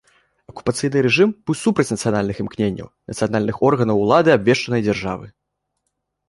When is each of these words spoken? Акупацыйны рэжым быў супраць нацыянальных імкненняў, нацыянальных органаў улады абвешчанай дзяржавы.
Акупацыйны 0.51 1.01
рэжым 1.05 1.33
быў 1.49 1.55
супраць 1.63 1.93
нацыянальных 1.97 2.35
імкненняў, 2.45 2.89
нацыянальных 3.13 3.61
органаў 3.69 4.01
улады 4.07 4.29
абвешчанай 4.37 4.81
дзяржавы. 4.89 5.27